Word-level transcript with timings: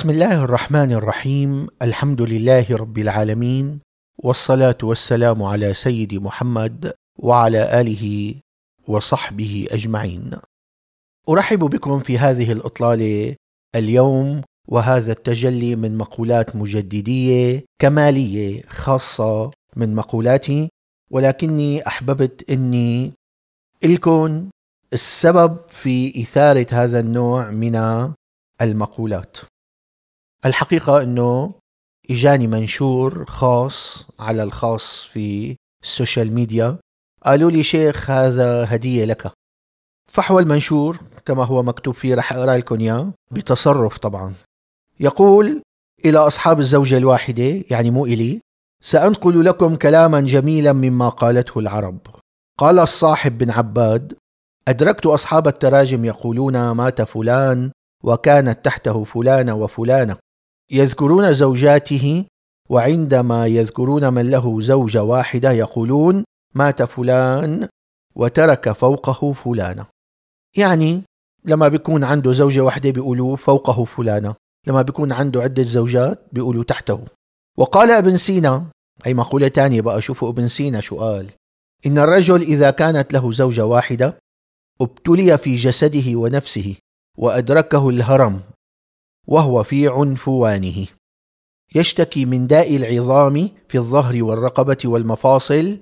بسم 0.00 0.10
الله 0.10 0.44
الرحمن 0.44 0.92
الرحيم. 0.92 1.66
الحمد 1.82 2.22
لله 2.22 2.66
رب 2.70 2.98
العالمين 2.98 3.80
والصلاة 4.24 4.78
والسلام 4.82 5.42
على 5.42 5.74
سيد 5.74 6.14
محمد 6.14 6.92
وعلى 7.18 7.80
آله 7.80 8.34
وصحبه 8.88 9.66
أجمعين. 9.70 10.30
أرحب 11.28 11.58
بكم 11.58 12.00
في 12.00 12.18
هذه 12.18 12.52
الأطلالة 12.52 13.36
اليوم 13.76 14.42
وهذا 14.68 15.12
التجلي 15.12 15.76
من 15.76 15.98
مقولات 15.98 16.56
مجددية 16.56 17.64
كمالية 17.78 18.62
خاصة 18.68 19.50
من 19.76 19.94
مقولاتي 19.94 20.68
ولكني 21.10 21.86
أحببت 21.86 22.50
إني 22.50 23.12
إلكن 23.84 24.50
السبب 24.92 25.56
في 25.68 26.22
إثارة 26.22 26.66
هذا 26.70 27.00
النوع 27.00 27.50
من 27.50 27.76
المقولات. 28.60 29.36
الحقيقة 30.46 31.02
أنه 31.02 31.54
إجاني 32.10 32.46
منشور 32.46 33.24
خاص 33.24 34.06
على 34.20 34.42
الخاص 34.42 35.02
في 35.02 35.56
السوشيال 35.82 36.32
ميديا. 36.32 36.78
قالوا 37.24 37.50
لي 37.50 37.62
شيخ 37.62 38.10
هذا 38.10 38.74
هدية 38.74 39.04
لك. 39.04 39.32
فحوى 40.12 40.42
المنشور 40.42 40.98
كما 41.26 41.44
هو 41.44 41.62
مكتوب 41.62 41.94
فيه 41.94 42.14
رح 42.14 42.32
أقرأ 42.32 42.56
لكم 42.56 42.80
إياه 42.80 43.12
بتصرف 43.30 43.98
طبعا. 43.98 44.34
يقول 45.00 45.62
إلى 46.04 46.18
أصحاب 46.18 46.58
الزوجة 46.58 46.96
الواحدة 46.96 47.62
يعني 47.70 47.90
مو 47.90 48.06
إلي 48.06 48.40
سأنقل 48.82 49.44
لكم 49.44 49.74
كلاما 49.74 50.20
جميلا 50.20 50.72
مما 50.72 51.08
قالته 51.08 51.58
العرب. 51.58 51.98
قال 52.58 52.78
الصاحب 52.78 53.38
بن 53.38 53.50
عباد 53.50 54.14
أدركت 54.68 55.06
أصحاب 55.06 55.48
التراجم 55.48 56.04
يقولون 56.04 56.70
مات 56.70 57.02
فلان 57.02 57.72
وكانت 58.04 58.64
تحته 58.64 59.04
فلانة 59.04 59.54
وفلانة. 59.54 60.16
يذكرون 60.70 61.32
زوجاته 61.32 62.24
وعندما 62.68 63.46
يذكرون 63.46 64.12
من 64.12 64.30
له 64.30 64.60
زوجة 64.60 65.02
واحدة 65.02 65.50
يقولون 65.52 66.24
مات 66.54 66.82
فلان 66.82 67.68
وترك 68.14 68.72
فوقه 68.72 69.32
فلانة. 69.32 69.86
يعني 70.56 71.02
لما 71.44 71.68
بيكون 71.68 72.04
عنده 72.04 72.32
زوجة 72.32 72.60
واحدة 72.60 72.90
بيقولوا 72.90 73.36
فوقه 73.36 73.84
فلانة 73.84 74.34
لما 74.66 74.82
بيكون 74.82 75.12
عنده 75.12 75.42
عدة 75.42 75.62
زوجات 75.62 76.26
بيقولوا 76.32 76.64
تحته. 76.64 77.04
وقال 77.58 77.90
ابن 77.90 78.16
سينا 78.16 78.64
أي 79.06 79.14
مقولة 79.14 79.48
تانية 79.48 79.80
بقى 79.80 80.02
شوفوا 80.02 80.28
ابن 80.28 80.48
سينا 80.48 80.80
شو 80.80 80.98
قال 80.98 81.30
إن 81.86 81.98
الرجل 81.98 82.42
إذا 82.42 82.70
كانت 82.70 83.12
له 83.12 83.32
زوجة 83.32 83.66
واحدة 83.66 84.18
ابتلي 84.80 85.38
في 85.38 85.56
جسده 85.56 86.16
ونفسه 86.16 86.76
وأدركه 87.18 87.88
الهرم 87.88 88.40
وهو 89.26 89.62
في 89.62 89.88
عنفوانه. 89.88 90.86
يشتكي 91.74 92.24
من 92.24 92.46
داء 92.46 92.76
العظام 92.76 93.50
في 93.68 93.78
الظهر 93.78 94.22
والرقبة 94.22 94.78
والمفاصل 94.84 95.78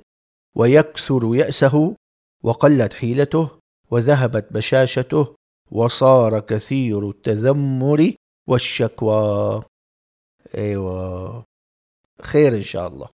ويكثر 0.54 1.34
يأسه 1.34 1.94
وقلت 2.42 2.92
حيلته 2.92 3.50
وذهبت 3.90 4.52
بشاشته 4.52 5.34
وصار 5.70 6.40
كثير 6.40 7.10
التذمر 7.10 8.12
والشكوى. 8.48 9.62
أيوه. 10.54 11.44
خير 12.22 12.54
إن 12.54 12.62
شاء 12.62 12.88
الله. 12.88 13.08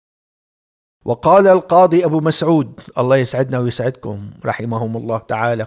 وقال 1.04 1.46
القاضي 1.46 2.04
أبو 2.04 2.20
مسعود 2.20 2.80
الله 2.98 3.16
يسعدنا 3.16 3.58
ويسعدكم 3.58 4.30
رحمهم 4.44 4.96
الله 4.96 5.18
تعالى 5.18 5.66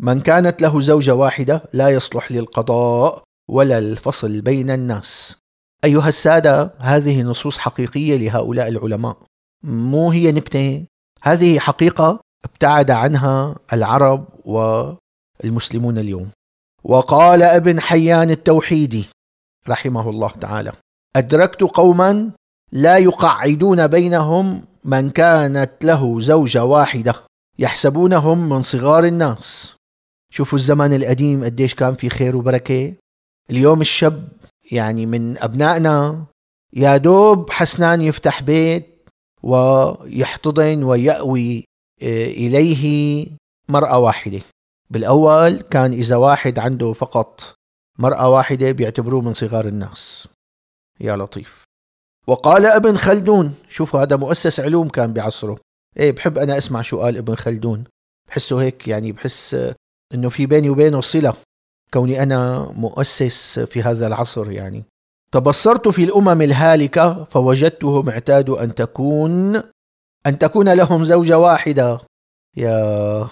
من 0.00 0.20
كانت 0.20 0.62
له 0.62 0.80
زوجة 0.80 1.14
واحدة 1.14 1.62
لا 1.72 1.88
يصلح 1.88 2.32
للقضاء 2.32 3.23
ولا 3.48 3.78
الفصل 3.78 4.40
بين 4.40 4.70
الناس. 4.70 5.38
أيها 5.84 6.08
السادة 6.08 6.74
هذه 6.78 7.22
نصوص 7.22 7.58
حقيقية 7.58 8.16
لهؤلاء 8.16 8.68
العلماء. 8.68 9.18
مو 9.64 10.10
هي 10.10 10.32
نكتة 10.32 10.84
هذه 11.22 11.58
حقيقة 11.58 12.20
ابتعد 12.44 12.90
عنها 12.90 13.56
العرب 13.72 14.28
والمسلمون 14.44 15.98
اليوم. 15.98 16.30
وقال 16.84 17.42
ابن 17.42 17.80
حيان 17.80 18.30
التوحيدي 18.30 19.04
رحمه 19.68 20.10
الله 20.10 20.30
تعالى 20.30 20.72
أدركت 21.16 21.60
قوما 21.62 22.30
لا 22.72 22.98
يقعدون 22.98 23.86
بينهم 23.86 24.64
من 24.84 25.10
كانت 25.10 25.84
له 25.84 26.20
زوجة 26.20 26.64
واحدة 26.64 27.14
يحسبونهم 27.58 28.48
من 28.48 28.62
صغار 28.62 29.04
الناس. 29.04 29.76
شوفوا 30.32 30.58
الزمن 30.58 30.92
القديم 30.94 31.44
قديش 31.44 31.74
كان 31.74 31.94
في 31.94 32.08
خير 32.08 32.36
وبركة. 32.36 32.94
اليوم 33.50 33.80
الشاب 33.80 34.28
يعني 34.72 35.06
من 35.06 35.38
أبنائنا 35.38 36.26
يا 36.72 36.96
دوب 36.96 37.50
حسنان 37.50 38.00
يفتح 38.00 38.42
بيت 38.42 38.86
ويحتضن 39.42 40.82
ويأوي 40.82 41.64
آه، 42.02 42.26
إليه 42.26 43.26
مرأة 43.68 43.98
واحدة. 43.98 44.40
بالأول 44.90 45.60
كان 45.60 45.92
إذا 45.92 46.16
واحد 46.16 46.58
عنده 46.58 46.92
فقط 46.92 47.54
مرأة 47.98 48.28
واحدة 48.28 48.72
بيعتبروه 48.72 49.22
من 49.22 49.34
صغار 49.34 49.68
الناس. 49.68 50.28
يا 51.00 51.16
لطيف. 51.16 51.64
وقال 52.26 52.66
ابن 52.66 52.96
خلدون 52.96 53.54
شوفوا 53.68 54.02
هذا 54.02 54.16
مؤسس 54.16 54.60
علوم 54.60 54.88
كان 54.88 55.12
بعصره. 55.12 55.58
إيه 55.96 56.12
بحب 56.12 56.38
أنا 56.38 56.58
أسمع 56.58 56.82
شو 56.82 57.00
قال 57.00 57.16
ابن 57.16 57.34
خلدون. 57.34 57.84
بحسه 58.28 58.62
هيك 58.62 58.88
يعني 58.88 59.12
بحس 59.12 59.56
إنه 60.14 60.28
في 60.28 60.46
بيني 60.46 60.70
وبينه 60.70 61.00
صلة. 61.00 61.34
كوني 61.94 62.22
أنا 62.22 62.70
مؤسس 62.72 63.58
في 63.58 63.82
هذا 63.82 64.06
العصر 64.06 64.50
يعني. 64.50 64.84
تبصرت 65.32 65.88
في 65.88 66.04
الأمم 66.04 66.42
الهالكة 66.42 67.24
فوجدتهم 67.24 68.08
اعتادوا 68.08 68.64
أن 68.64 68.74
تكون 68.74 69.56
أن 70.26 70.38
تكون 70.38 70.72
لهم 70.72 71.04
زوجة 71.04 71.38
واحدة. 71.38 72.00
يا 72.56 73.28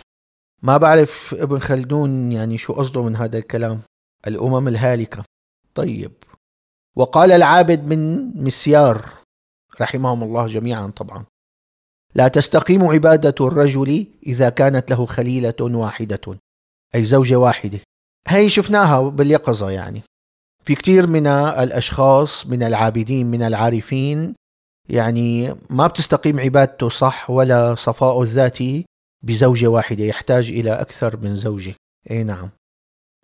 ما 0.62 0.76
بعرف 0.76 1.34
ابن 1.38 1.58
خلدون 1.58 2.32
يعني 2.32 2.58
شو 2.58 2.72
قصده 2.72 3.02
من 3.02 3.16
هذا 3.16 3.38
الكلام. 3.38 3.82
الأمم 4.26 4.68
الهالكة. 4.68 5.24
طيب. 5.74 6.12
وقال 6.96 7.32
العابد 7.32 7.86
من 7.86 8.32
مسيار 8.44 9.08
رحمهم 9.80 10.22
الله 10.22 10.46
جميعا 10.46 10.86
طبعا. 10.86 11.24
لا 12.14 12.28
تستقيم 12.28 12.84
عبادة 12.84 13.46
الرجل 13.46 14.06
إذا 14.26 14.48
كانت 14.48 14.90
له 14.90 15.06
خليلة 15.06 15.54
واحدة. 15.60 16.38
أي 16.94 17.04
زوجة 17.04 17.36
واحدة. 17.36 17.80
هي 18.28 18.48
شفناها 18.48 19.00
باليقظة 19.08 19.70
يعني. 19.70 20.02
في 20.64 20.74
كتير 20.74 21.06
من 21.06 21.26
الأشخاص 21.26 22.46
من 22.46 22.62
العابدين 22.62 23.26
من 23.26 23.42
العارفين 23.42 24.34
يعني 24.88 25.54
ما 25.70 25.86
بتستقيم 25.86 26.40
عبادته 26.40 26.88
صح 26.88 27.30
ولا 27.30 27.74
صفاء 27.74 28.22
الذاتي 28.22 28.84
بزوجة 29.22 29.66
واحدة 29.66 30.04
يحتاج 30.04 30.48
إلى 30.48 30.80
أكثر 30.80 31.16
من 31.16 31.36
زوجة. 31.36 31.74
أي 32.10 32.24
نعم. 32.24 32.50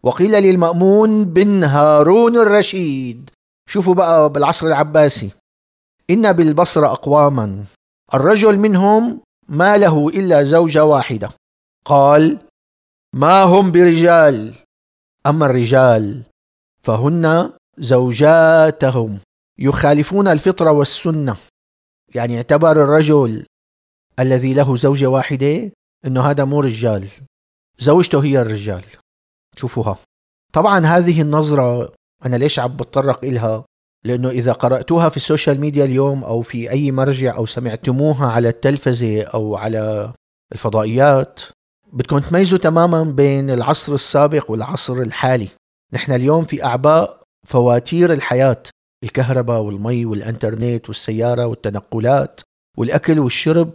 وقيل 0.03 0.33
للمأمون 0.43 1.25
بن 1.25 1.65
هارون 1.65 2.37
الرشيد 2.37 3.31
شوفوا 3.69 3.95
بقى 3.95 4.33
بالعصر 4.33 4.67
العباسي. 4.67 5.31
إن 6.11 6.33
بالبصرة 6.33 6.87
أقواما. 6.87 7.65
الرجل 8.15 8.59
منهم 8.59 9.21
ما 9.49 9.77
له 9.77 10.09
إلا 10.09 10.43
زوجة 10.43 10.85
واحدة. 10.85 11.31
قال 11.85 12.39
ما 13.15 13.43
هم 13.43 13.71
برجال؟ 13.73 14.55
أما 15.27 15.47
الرجال 15.47 16.23
فهن 16.83 17.53
زوجاتهم. 17.79 19.19
يخالفون 19.59 20.29
الفطرة 20.29 20.71
والسنة. 20.71 21.37
يعني 22.15 22.37
اعتبر 22.37 22.85
الرجل 22.85 23.47
الذي 24.21 24.55
له 24.55 24.77
زوجة 24.77 25.07
واحدة 25.07 25.73
إنه 26.07 26.21
هذا 26.21 26.45
مو 26.45 26.61
رجال. 26.61 27.09
زوجته 27.79 28.25
هي 28.25 28.41
الرجال. 28.41 28.85
شوفوها. 29.57 29.99
طبعا 30.53 30.87
هذه 30.87 31.23
النظرة 31.23 31.93
أنا 32.27 32.37
ليش 32.37 32.59
عم 32.59 32.77
بتطرق 32.77 33.25
إلها؟ 33.25 33.65
لأنه 34.05 34.29
إذا 34.29 34.53
قرأتوها 34.53 35.09
في 35.09 35.17
السوشيال 35.17 35.61
ميديا 35.61 35.85
اليوم 35.85 36.25
أو 36.25 36.43
في 36.43 36.71
أي 36.71 36.91
مرجع 36.91 37.37
أو 37.37 37.47
سمعتموها 37.47 38.27
على 38.27 38.49
التلفزة 38.49 39.23
أو 39.23 39.57
على 39.57 40.13
الفضائيات 40.53 41.41
بدكم 41.93 42.19
تميزوا 42.19 42.59
تماما 42.59 43.05
بين 43.05 43.51
العصر 43.51 43.95
السابق 43.95 44.51
والعصر 44.51 44.93
الحالي. 44.93 45.49
نحن 45.93 46.13
اليوم 46.13 46.45
في 46.45 46.65
أعباء 46.65 47.23
فواتير 47.47 48.13
الحياة. 48.13 48.63
الكهرباء 49.05 49.61
والمي 49.61 50.05
والإنترنت 50.05 50.89
والسيارة 50.89 51.47
والتنقلات 51.47 52.41
والأكل 52.77 53.19
والشرب. 53.19 53.75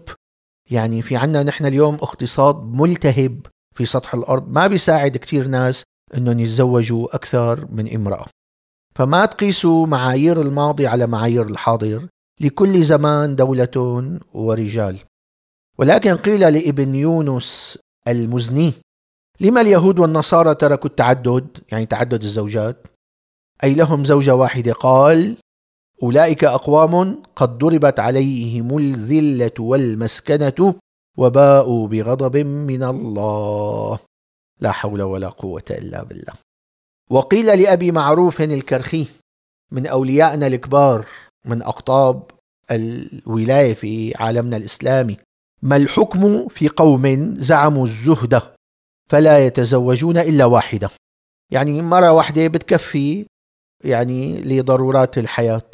يعني 0.71 1.01
في 1.01 1.15
عنا 1.15 1.43
نحن 1.43 1.65
اليوم 1.65 1.95
اقتصاد 1.95 2.55
ملتهب 2.63 3.45
في 3.75 3.85
سطح 3.85 4.13
الأرض. 4.13 4.49
ما 4.49 4.67
بيساعد 4.67 5.17
كتير 5.17 5.47
ناس 5.47 5.83
أنهم 6.17 6.39
يتزوجوا 6.39 7.15
أكثر 7.15 7.67
من 7.71 7.95
امرأة. 7.95 8.25
فما 8.95 9.25
تقيسوا 9.25 9.87
معايير 9.87 10.41
الماضي 10.41 10.87
على 10.87 11.07
معايير 11.07 11.47
الحاضر. 11.47 12.07
لكل 12.41 12.83
زمان 12.83 13.35
دولة 13.35 14.19
ورجال. 14.33 14.99
ولكن 15.77 16.15
قيل 16.15 16.39
لابن 16.39 16.95
يونس 16.95 17.79
المزني. 18.07 18.73
لما 19.39 19.61
اليهود 19.61 19.99
والنصارى 19.99 20.55
تركوا 20.55 20.89
التعدد 20.89 21.57
يعني 21.71 21.85
تعدد 21.85 22.23
الزوجات 22.23 22.87
أي 23.63 23.73
لهم 23.73 24.05
زوجة 24.05 24.35
واحدة 24.35 24.73
قال 24.73 25.37
أولئك 26.03 26.43
أقوام 26.43 27.23
قد 27.35 27.57
ضربت 27.57 27.99
عليهم 27.99 28.77
الذلة 28.77 29.51
والمسكنة 29.59 30.75
وباءوا 31.17 31.87
بغضب 31.87 32.37
من 32.37 32.83
الله. 32.83 33.99
لا 34.59 34.71
حول 34.71 35.01
ولا 35.01 35.29
قوة 35.29 35.63
إلا 35.71 36.03
بالله. 36.03 36.33
وقيل 37.09 37.45
لأبي 37.61 37.91
معروف 37.91 38.41
الكرخي 38.41 39.07
من 39.71 39.87
أوليائنا 39.87 40.47
الكبار 40.47 41.05
من 41.45 41.61
أقطاب 41.61 42.23
الولاية 42.71 43.73
في 43.73 44.13
عالمنا 44.15 44.57
الإسلامي 44.57 45.17
ما 45.63 45.75
الحكم 45.75 46.47
في 46.47 46.69
قوم 46.69 47.35
زعموا 47.37 47.85
الزهد 47.85 48.41
فلا 49.09 49.45
يتزوجون 49.45 50.17
إلا 50.17 50.45
واحدة؟ 50.45 50.89
يعني 51.51 51.81
مرة 51.81 52.11
واحدة 52.11 52.47
بتكفي 52.47 53.25
يعني 53.83 54.41
لضرورات 54.41 55.17
الحياة. 55.17 55.71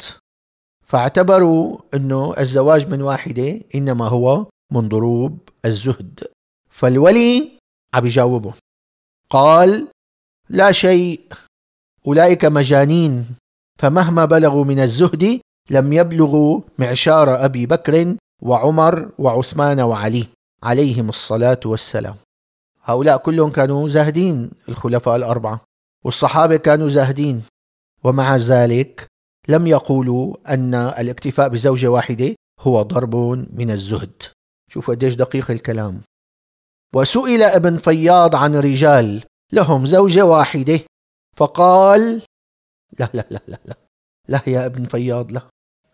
فاعتبروا 0.86 1.78
أنه 1.94 2.34
الزواج 2.38 2.88
من 2.88 3.02
واحدة 3.02 3.60
إنما 3.74 4.08
هو 4.08 4.46
من 4.72 4.88
ضروب 4.88 5.38
الزهد. 5.64 6.24
فالولي 6.70 7.50
عم 7.94 8.06
يجاوبه. 8.06 8.54
قال 9.30 9.88
لا 10.48 10.72
شيء 10.72 11.20
أولئك 12.06 12.44
مجانين 12.44 13.26
فمهما 13.78 14.24
بلغوا 14.24 14.64
من 14.64 14.78
الزهد 14.78 15.40
لم 15.70 15.92
يبلغوا 15.92 16.60
معشار 16.78 17.44
أبي 17.44 17.66
بكر 17.66 18.16
وعمر 18.42 19.10
وعثمان 19.18 19.80
وعلي 19.80 20.26
عليهم 20.62 21.08
الصلاة 21.08 21.60
والسلام. 21.64 22.16
هؤلاء 22.82 23.16
كلهم 23.16 23.50
كانوا 23.50 23.88
زاهدين 23.88 24.50
الخلفاء 24.68 25.16
الأربعة. 25.16 25.60
والصحابة 26.04 26.56
كانوا 26.56 26.88
زاهدين. 26.88 27.42
ومع 28.04 28.36
ذلك 28.36 29.06
لم 29.48 29.66
يقولوا 29.66 30.36
أن 30.48 30.74
الاكتفاء 30.74 31.48
بزوجة 31.48 31.88
واحدة 31.88 32.34
هو 32.60 32.82
ضرب 32.82 33.16
من 33.52 33.70
الزهد. 33.70 34.22
شوفوا 34.70 34.94
قديش 34.94 35.14
دقيق 35.14 35.50
الكلام. 35.50 36.02
وسئل 36.94 37.42
ابن 37.42 37.76
فياض 37.76 38.34
عن 38.34 38.56
رجال 38.56 39.24
لهم 39.52 39.86
زوجة 39.86 40.24
واحدة 40.24 40.80
فقال 41.36 42.22
لا 42.98 43.10
لا 43.14 43.26
لا 43.30 43.40
لا 43.48 43.58
لا 43.64 43.76
لا 44.28 44.40
يا 44.46 44.66
ابن 44.66 44.84
فياض 44.84 45.32
لا 45.32 45.42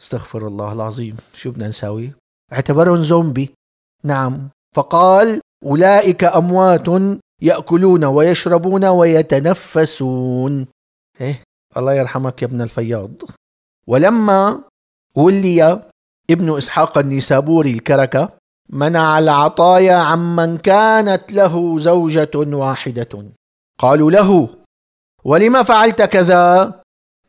استغفر 0.00 0.46
الله 0.46 0.72
العظيم. 0.72 1.16
شو 1.34 1.50
بدنا 1.50 1.68
نساوي؟ 1.68 2.12
اعتبرهم 2.52 2.96
زومبي. 2.96 3.54
نعم. 4.04 4.50
فقال 4.74 5.40
أولئك 5.64 6.24
أموات 6.24 6.86
يأكلون 7.42 8.04
ويشربون 8.04 8.84
ويتنفسون. 8.84 10.66
إيه؟ 11.20 11.42
الله 11.76 11.94
يرحمك 11.94 12.42
يا 12.42 12.46
ابن 12.46 12.62
الفياض. 12.62 13.10
ولما 13.86 14.60
ولي 15.14 15.82
ابن 16.30 16.56
إسحاق 16.56 16.98
النيسابوري 16.98 17.70
الكركة 17.70 18.28
منع 18.70 19.18
العطايا 19.18 19.94
عمن 19.94 20.56
كانت 20.56 21.32
له 21.32 21.78
زوجة 21.78 22.30
واحدة. 22.34 23.24
قالوا 23.78 24.10
له 24.10 24.48
ولم 25.24 25.62
فعلت 25.62 26.02
كذا؟ 26.02 26.74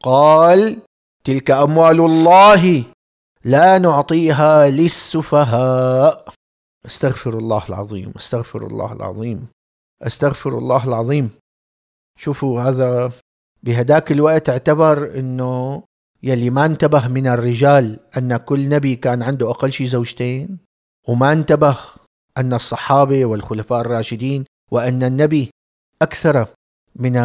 قال 0.04 0.78
تلك 1.24 1.52
أموال 1.52 2.00
الله. 2.00 2.84
لا 3.44 3.78
نعطيها 3.78 4.70
للسفهاء. 4.70 6.30
استغفر 6.86 7.38
الله 7.38 7.64
العظيم 7.70 8.14
استغفر 8.16 8.68
الله 8.68 8.94
العظيم 8.94 9.48
استغفر 10.02 10.58
الله 10.58 10.88
العظيم. 10.88 11.32
شوفوا 12.18 12.62
هذا 12.62 13.12
بهداك 13.64 14.12
الوقت 14.12 14.50
اعتبر 14.50 15.20
إنه 15.20 15.84
يلي 16.24 16.50
ما 16.50 16.66
انتبه 16.66 17.08
من 17.08 17.28
الرجال 17.28 18.00
أن 18.18 18.38
كل 18.38 18.70
نبي 18.70 18.96
كان 18.96 19.24
عنده 19.24 19.50
أقل 19.50 19.72
شيء 19.72 19.88
زوجتين 19.88 20.60
وما 21.08 21.34
انتبه 21.34 21.78
أن 22.38 22.54
الصحابة 22.54 23.26
والخلفاء 23.26 23.82
الراشدين 23.82 24.46
وأن 24.72 25.04
النبي 25.04 25.50
أكثر 26.02 26.48
من 26.96 27.18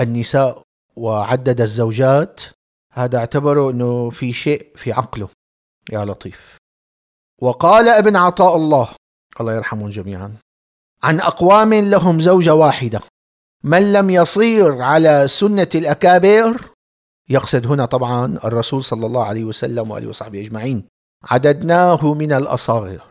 النساء 0.00 0.62
وعدد 0.96 1.60
الزوجات. 1.60 2.42
هذا 2.92 3.18
اعتبره 3.18 3.70
إنه 3.70 4.10
في 4.10 4.32
شيء 4.32 4.72
في 4.76 4.92
عقله. 4.92 5.28
يا 5.92 6.04
لطيف. 6.04 6.56
وقال 7.42 7.88
ابن 7.88 8.16
عطاء 8.16 8.56
الله 8.56 8.88
الله 9.40 9.54
يرحمهم 9.54 9.88
جميعا 9.90 10.36
عن 11.02 11.20
أقوام 11.20 11.74
لهم 11.74 12.20
زوجة 12.20 12.54
واحدة 12.54 13.00
من 13.64 13.92
لم 13.92 14.10
يصير 14.10 14.82
على 14.82 15.28
سنة 15.28 15.68
الأكابر 15.74 16.70
يقصد 17.28 17.66
هنا 17.66 17.84
طبعا 17.84 18.38
الرسول 18.44 18.84
صلى 18.84 19.06
الله 19.06 19.24
عليه 19.24 19.44
وسلم 19.44 19.90
وآله 19.90 20.08
وصحبه 20.08 20.40
أجمعين 20.40 20.84
عددناه 21.24 22.14
من 22.14 22.32
الأصاغر. 22.32 23.02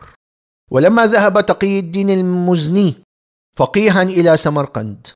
ولما 0.70 1.06
ذهب 1.06 1.40
تقي 1.40 1.78
الدين 1.78 2.10
المزني 2.10 2.94
فقيها 3.56 4.02
إلى 4.02 4.36
سمرقند 4.36 5.06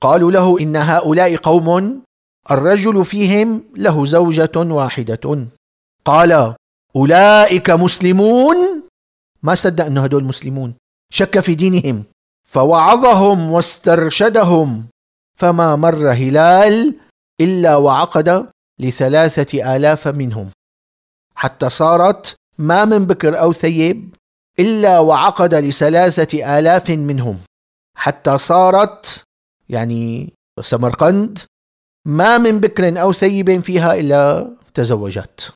قالوا 0.00 0.30
له 0.32 0.60
إن 0.60 0.76
هؤلاء 0.76 1.36
قوم 1.36 2.02
الرجل 2.50 3.04
فيهم 3.04 3.64
له 3.76 4.06
زوجة 4.06 4.56
واحدة. 4.56 5.48
قال 6.04 6.54
أولئك 6.96 7.70
مسلمون. 7.70 8.82
ما 9.42 9.54
صدق 9.54 9.84
إنه 9.84 10.04
هدول 10.04 10.24
مسلمون. 10.24 10.74
شك 11.12 11.40
في 11.40 11.54
دينهم. 11.54 12.04
فوعظهم 12.48 13.50
واسترشدهم. 13.50 14.86
فما 15.36 15.76
مر 15.76 16.10
هلال 16.10 16.94
إلا 17.40 17.76
وعقد 17.76 18.48
لثلاثة 18.80 19.76
آلاف 19.76 20.08
منهم. 20.08 20.50
حتى 21.34 21.70
صارت 21.70 22.34
ما 22.58 22.84
من 22.84 23.06
بكر 23.06 23.40
أو 23.40 23.52
ثيب 23.52 24.14
إلا 24.58 24.98
وعقد 24.98 25.54
لثلاثة 25.54 26.58
آلاف 26.58 26.90
منهم. 26.90 27.38
حتى 27.96 28.38
صارت 28.38 29.22
يعني 29.68 30.32
سمرقند 30.60 31.38
ما 32.06 32.38
من 32.38 32.60
بكر 32.60 33.00
أو 33.00 33.12
ثيب 33.12 33.60
فيها 33.60 33.94
إلا 33.94 34.50
تزوجت. 34.74 35.52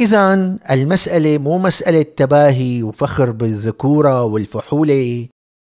إذا 0.00 0.34
المسألة 0.70 1.38
مو 1.38 1.58
مسألة 1.58 2.02
تباهي 2.02 2.82
وفخر 2.82 3.30
بالذكورة 3.30 4.22
والفحولة 4.22 5.28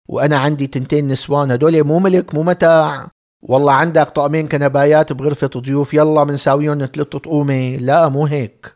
وأنا 0.09 0.37
عندي 0.37 0.67
تنتين 0.67 1.09
نسوان 1.09 1.51
هدول 1.51 1.85
مو 1.85 1.99
ملك 1.99 2.35
مو 2.35 2.43
متاع. 2.43 3.09
والله 3.43 3.73
عندك 3.73 4.09
طقمين 4.09 4.49
كنبايات 4.49 5.13
بغرفة 5.13 5.51
ضيوف 5.57 5.95
يلا 5.95 6.25
منساويهم 6.25 6.87
ثلاث 6.87 7.07
طقومة. 7.09 7.77
لا 7.77 8.09
مو 8.09 8.27
هيك. 8.27 8.75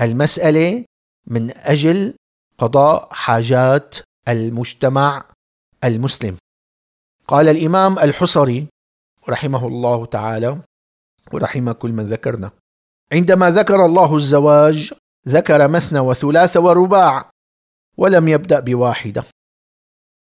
المسألة 0.00 0.84
من 1.26 1.50
أجل 1.50 2.14
قضاء 2.58 3.08
حاجات 3.12 3.96
المجتمع 4.28 5.24
المسلم. 5.84 6.36
قال 7.28 7.48
الإمام 7.48 7.98
الحصري 7.98 8.66
رحمه 9.28 9.66
الله 9.66 10.06
تعالى 10.06 10.62
ورحم 11.32 11.72
كل 11.72 11.92
من 11.92 12.06
ذكرنا. 12.06 12.50
عندما 13.12 13.50
ذكر 13.50 13.84
الله 13.84 14.16
الزواج 14.16 14.94
ذكر 15.28 15.68
مثنى 15.68 15.98
وثلاث 15.98 16.56
ورباع 16.56 17.30
ولم 17.98 18.28
يبدأ 18.28 18.60
بواحدة. 18.60 19.24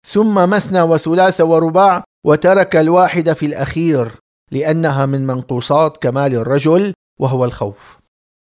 ثم 0.06 0.50
مثنى 0.50 0.82
وثلاث 0.82 1.40
ورباع 1.40 2.04
وترك 2.26 2.76
الواحدة 2.76 3.34
في 3.34 3.46
الأخير 3.46 4.12
لأنها 4.50 5.06
من 5.06 5.26
منقوصات 5.26 5.96
كمال 5.96 6.34
الرجل 6.34 6.94
وهو 7.20 7.44
الخوف. 7.44 7.98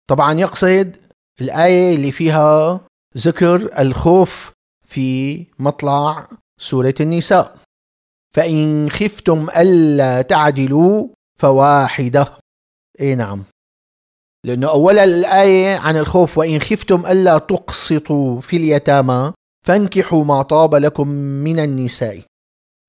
طبعا 0.08 0.34
يقصد 0.34 0.96
الآية 1.42 1.96
اللي 1.96 2.12
فيها 2.12 2.80
ذكر 3.18 3.80
الخوف 3.80 4.52
في 4.86 5.46
مطلع 5.60 6.28
سورة 6.58 6.94
النساء. 7.00 7.58
فإن 8.36 8.90
خفتم 8.90 9.48
ألا 9.58 10.22
تعدلوا 10.22 11.08
فواحدة. 11.40 12.38
إي 13.00 13.16
نعم. 13.16 13.44
لأنه 14.46 14.68
أولا 14.70 15.04
الآية 15.04 15.78
عن 15.78 15.98
الخوف 15.98 16.38
وإن 16.38 16.60
خفتم 16.60 17.06
ألا 17.06 17.38
تقسطوا 17.38 18.42
في 18.42 18.58
اليتامى 18.58 19.34
فانكحوا 19.66 20.24
ما 20.24 20.42
طاب 20.42 20.76
لكم 20.76 21.08
من 21.44 21.60
النساء. 21.60 22.22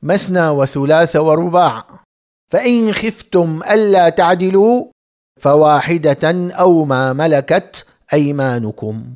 مثنى 0.02 0.48
وثلاث 0.48 1.16
ورباع. 1.16 1.86
فإن 2.52 2.92
خفتم 2.92 3.60
ألا 3.70 4.08
تعدلوا 4.08 4.84
فواحدة 5.40 6.50
أو 6.54 6.84
ما 6.84 7.12
ملكت 7.12 7.86
أيمانكم. 8.12 9.14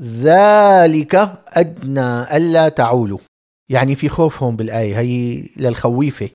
ذلك 0.00 1.14
أدنى 1.48 2.36
ألا 2.36 2.68
تعولوا. 2.68 3.18
يعني 3.68 3.94
في 3.94 4.08
خوف 4.08 4.42
هون 4.42 4.56
بالآية 4.56 4.98
هي 4.98 5.48
للخويفة. 5.56 6.30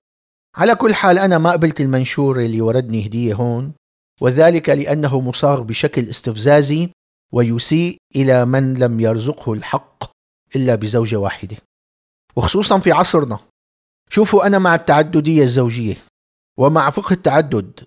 على 0.56 0.74
كل 0.74 0.94
حال 0.94 1.18
أنا 1.18 1.38
ما 1.38 1.52
قبلت 1.52 1.80
المنشور 1.80 2.40
اللي 2.40 2.60
وردني 2.60 3.06
هدية 3.06 3.34
هون. 3.34 3.72
وذلك 4.20 4.68
لأنه 4.68 5.20
مصاغ 5.20 5.62
بشكل 5.62 6.08
استفزازي 6.08 6.90
ويسيء 7.32 7.96
إلى 8.16 8.44
من 8.44 8.74
لم 8.74 9.00
يرزقه 9.00 9.52
الحق 9.52 10.04
إلا 10.56 10.74
بزوجة 10.74 11.16
واحدة. 11.16 11.56
وخصوصا 12.36 12.78
في 12.78 12.92
عصرنا. 12.92 13.38
شوفوا 14.10 14.46
أنا 14.46 14.58
مع 14.58 14.74
التعددية 14.74 15.42
الزوجية 15.42 15.96
ومع 16.58 16.90
فقه 16.90 17.12
التعدد. 17.12 17.86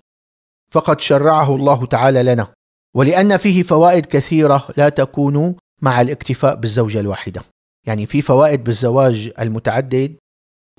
فقد 0.70 1.00
شرعه 1.00 1.54
الله 1.54 1.86
تعالى 1.86 2.22
لنا. 2.22 2.52
ولأن 2.94 3.36
فيه 3.36 3.62
فوائد 3.62 4.06
كثيرة 4.06 4.68
لا 4.76 4.88
تكون 4.88 5.56
مع 5.82 6.00
الاكتفاء 6.00 6.56
بالزوجة 6.56 7.00
الواحدة. 7.00 7.44
يعني 7.86 8.06
في 8.06 8.22
فوائد 8.22 8.64
بالزواج 8.64 9.32
المتعدد 9.40 10.16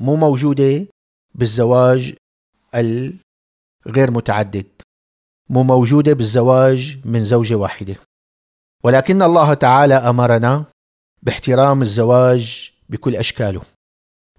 مو 0.02 0.16
موجودة 0.16 0.88
بالزواج 1.36 2.16
الغير 2.76 4.12
متعدد. 4.12 4.68
مو 5.50 5.64
موجودة 5.64 6.14
بالزواج 6.14 7.02
من 7.06 7.24
زوجة 7.24 7.56
واحدة. 7.56 7.96
ولكن 8.84 9.22
الله 9.22 9.54
تعالى 9.54 9.94
أمرنا 9.94 10.66
باحترام 11.24 11.82
الزواج 11.82 12.72
بكل 12.90 13.16
أشكاله. 13.16 13.62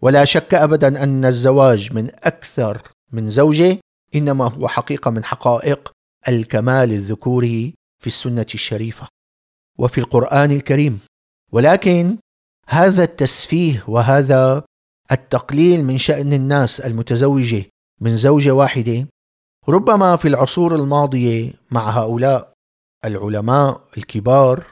ولا 0.03 0.25
شك 0.25 0.55
ابدا 0.55 1.03
أن 1.03 1.25
الزواج 1.25 1.93
من 1.93 2.11
أكثر 2.15 2.93
من 3.13 3.31
زوجة 3.31 3.79
إنما 4.15 4.45
هو 4.45 4.69
حقيقة 4.69 5.11
من 5.11 5.25
حقائق 5.25 5.93
الكمال 6.29 6.93
الذكوري 6.93 7.75
في 8.01 8.07
السنة 8.07 8.47
الشريفة 8.55 9.09
وفي 9.79 9.99
القرآن 9.99 10.51
الكريم. 10.51 11.01
ولكن 11.53 12.19
هذا 12.69 13.05
التسفيه 13.05 13.85
وهذا 13.89 14.65
التقليل 15.13 15.85
من 15.85 15.99
شأن 15.99 16.33
الناس 16.33 16.81
المتزوجة 16.81 17.65
من 18.01 18.17
زوجة 18.17 18.51
واحدة 18.51 19.07
ربما 19.69 20.17
في 20.17 20.29
العصور 20.29 20.75
الماضية 20.75 21.53
مع 21.71 21.91
هؤلاء 21.91 22.53
العلماء 23.05 23.81
الكبار 23.99 24.67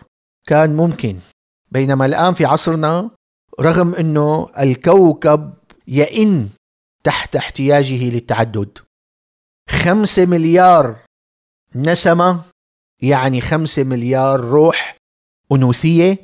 كان 0.47 0.77
ممكن 0.77 1.19
بينما 1.73 2.07
الآن 2.07 2.35
في 2.35 2.45
عصرنا 2.45 3.11
رغم 3.61 3.95
إنه 3.95 4.49
الكوكب 4.59 5.55
يئن 5.89 6.49
تحت 7.05 7.37
احتياجه 7.37 8.11
للتعدد. 8.11 8.79
خمسة 9.71 10.27
مليار 10.27 10.97
نسمة 11.77 12.45
يعني 13.03 13.41
خمسة 13.41 13.85
مليار 13.85 14.41
روح 14.41 14.97
أنوثية 15.53 16.19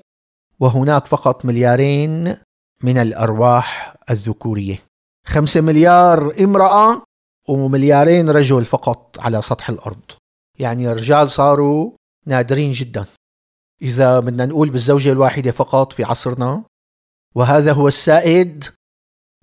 وهناك 0.61 1.07
فقط 1.07 1.45
مليارين 1.45 2.37
من 2.83 2.99
الأرواح 2.99 3.97
الذكورية. 4.11 4.79
خمسة 5.27 5.61
مليار 5.61 6.35
امرأة 6.41 7.03
ومليارين 7.49 8.31
رجل 8.31 8.65
فقط 8.65 9.19
على 9.19 9.43
سطح 9.43 9.71
الأرض. 9.71 10.03
يعني 10.59 10.93
الرجال 10.93 11.31
صاروا 11.31 11.93
نادرين 12.27 12.73
جدا. 12.73 13.07
إذا 13.83 14.21
بدنا 14.21 14.47
نقول 14.47 14.71
بالزوجة 14.71 15.13
الواحدة 15.13 15.53
فقط 15.53 15.93
في 15.93 16.05
عصرنا 16.05 16.65
وهذا 17.35 17.73
هو 17.73 17.89
السائد 17.89 18.65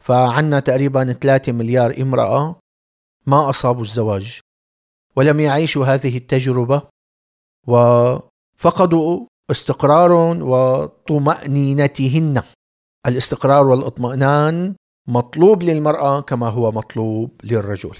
فعنا 0.04 0.60
تقريبا 0.60 1.13
3 1.13 1.51
مليار 1.51 2.01
امرأة 2.01 2.56
ما 3.27 3.50
أصابوا 3.50 3.82
الزواج 3.82 4.39
ولم 5.16 5.39
يعيشوا 5.39 5.86
هذه 5.86 6.18
التجربة 6.18 6.82
وفقدوا 7.68 9.25
استقرار 9.51 10.12
وطمأنينتهن. 10.42 12.44
الاستقرار 13.08 13.68
والاطمئنان 13.68 14.75
مطلوب 15.08 15.64
للمرأة 15.64 16.22
كما 16.22 16.50
هو 16.50 16.72
مطلوب 16.72 17.32
للرجل. 17.44 17.98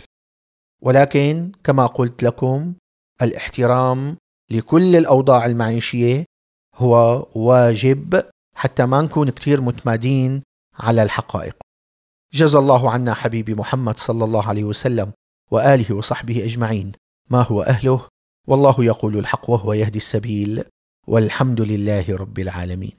ولكن 0.82 1.52
كما 1.64 1.86
قلت 1.86 2.24
لكم 2.24 2.74
الاحترام 3.22 4.18
لكل 4.52 4.96
الأوضاع 4.96 5.46
المعيشية 5.46 6.26
هو 6.76 7.28
واجب 7.36 8.24
حتى 8.56 8.86
ما 8.86 9.02
نكون 9.02 9.30
كتير 9.30 9.62
متمادين 9.62 10.42
على 10.80 11.04
الحقائق. 11.04 11.56
جزى 12.34 12.58
الله 12.58 12.92
عنا 12.92 13.14
حبيبي 13.14 13.56
محمد 13.56 13.98
صلى 13.98 14.24
الله 14.24 14.48
عليه 14.48 14.64
وسلم 14.64 15.12
وآله 15.52 15.96
وصحبه 15.96 16.46
أجمعين. 16.46 16.92
ما 17.30 17.42
هو 17.42 17.62
أهله؟ 17.62 18.08
والله 18.48 18.84
يقول 18.84 19.18
الحق 19.18 19.50
وهو 19.50 19.74
يهدي 19.74 19.98
السبيل. 19.98 20.64
والحمد 21.08 21.62
لله 21.62 22.16
رب 22.16 22.40
العالمين. 22.40 22.94